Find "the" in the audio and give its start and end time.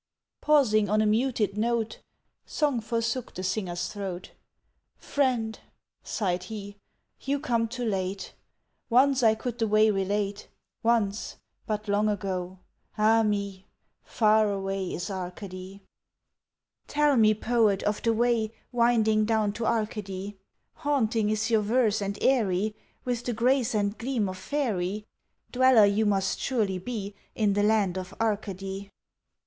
3.35-3.43, 9.59-9.67, 18.01-18.11, 23.23-23.33, 27.53-27.61